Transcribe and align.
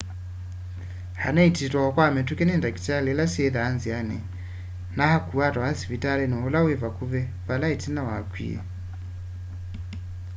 anaiitiwe 1.27 1.79
o 1.87 1.93
kwa 1.95 2.07
mituki 2.15 2.43
ni 2.45 2.53
ndakitali 2.59 3.07
ila 3.11 3.25
syithwaa 3.33 3.73
nziani 3.75 4.19
na 4.97 5.03
akuwa 5.15 5.43
atwawa 5.47 5.71
sivitali 5.79 6.23
ula 6.47 6.59
wi 6.65 6.73
vakuvi 6.81 7.21
vala 7.47 7.67
itina 7.75 8.01
wakwie 8.09 8.59